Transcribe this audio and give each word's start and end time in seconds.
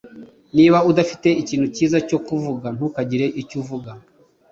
Niba 0.55 0.77
udafite 0.89 1.29
ikintu 1.41 1.67
cyiza 1.75 1.97
cyo 2.09 2.19
kuvuga, 2.27 2.67
ntukagire 2.75 3.25
icyo 3.41 3.55
uvuga. 3.61 3.91